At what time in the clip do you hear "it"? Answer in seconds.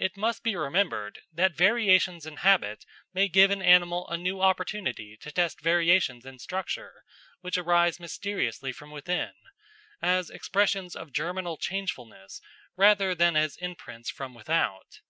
0.00-0.16